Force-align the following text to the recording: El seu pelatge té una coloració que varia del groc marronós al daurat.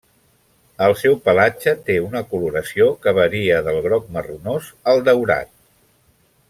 El 0.85 0.93
seu 1.01 1.17
pelatge 1.27 1.73
té 1.89 1.97
una 2.05 2.23
coloració 2.31 2.89
que 3.05 3.15
varia 3.21 3.63
del 3.69 3.81
groc 3.89 4.11
marronós 4.17 4.75
al 4.95 5.05
daurat. 5.11 5.57